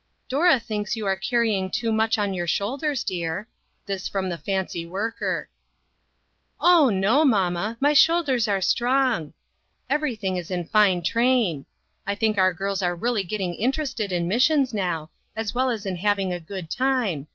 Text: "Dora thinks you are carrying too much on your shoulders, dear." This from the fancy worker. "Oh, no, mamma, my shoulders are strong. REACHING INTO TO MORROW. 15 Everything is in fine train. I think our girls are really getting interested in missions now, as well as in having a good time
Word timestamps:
"Dora 0.27 0.59
thinks 0.59 0.95
you 0.95 1.05
are 1.05 1.15
carrying 1.15 1.69
too 1.69 1.91
much 1.91 2.17
on 2.17 2.33
your 2.33 2.47
shoulders, 2.47 3.03
dear." 3.03 3.47
This 3.85 4.07
from 4.07 4.29
the 4.29 4.37
fancy 4.39 4.83
worker. 4.83 5.47
"Oh, 6.59 6.89
no, 6.89 7.23
mamma, 7.23 7.77
my 7.79 7.93
shoulders 7.93 8.47
are 8.47 8.61
strong. 8.61 9.25
REACHING 9.25 9.27
INTO 9.27 9.27
TO 9.27 9.85
MORROW. 9.85 9.89
15 9.89 9.95
Everything 9.95 10.37
is 10.37 10.49
in 10.49 10.65
fine 10.65 11.03
train. 11.03 11.65
I 12.07 12.15
think 12.15 12.39
our 12.39 12.51
girls 12.51 12.81
are 12.81 12.95
really 12.95 13.21
getting 13.23 13.53
interested 13.53 14.11
in 14.11 14.27
missions 14.27 14.73
now, 14.73 15.11
as 15.35 15.53
well 15.53 15.69
as 15.69 15.85
in 15.85 15.97
having 15.97 16.33
a 16.33 16.39
good 16.39 16.71
time 16.71 17.27